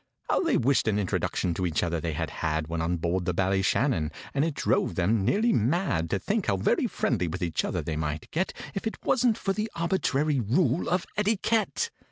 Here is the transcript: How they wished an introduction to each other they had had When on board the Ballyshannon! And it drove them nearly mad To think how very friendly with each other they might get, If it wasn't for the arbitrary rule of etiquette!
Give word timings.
How 0.31 0.39
they 0.41 0.57
wished 0.57 0.87
an 0.87 0.97
introduction 0.97 1.53
to 1.53 1.63
each 1.67 1.83
other 1.83 2.01
they 2.01 2.13
had 2.13 2.31
had 2.31 2.65
When 2.67 2.81
on 2.81 2.97
board 2.97 3.25
the 3.25 3.35
Ballyshannon! 3.35 4.09
And 4.33 4.43
it 4.43 4.55
drove 4.55 4.95
them 4.95 5.23
nearly 5.23 5.53
mad 5.53 6.09
To 6.09 6.17
think 6.17 6.47
how 6.47 6.57
very 6.57 6.87
friendly 6.87 7.27
with 7.27 7.43
each 7.43 7.63
other 7.63 7.83
they 7.83 7.95
might 7.97 8.31
get, 8.31 8.51
If 8.73 8.87
it 8.87 8.97
wasn't 9.05 9.37
for 9.37 9.53
the 9.53 9.69
arbitrary 9.75 10.39
rule 10.39 10.89
of 10.89 11.05
etiquette! 11.17 11.91